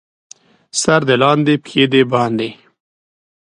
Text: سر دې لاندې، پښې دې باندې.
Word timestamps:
سر 0.81 1.01
دې 1.07 1.15
لاندې، 1.21 1.53
پښې 1.63 1.83
دې 1.91 2.01
باندې. 2.11 2.49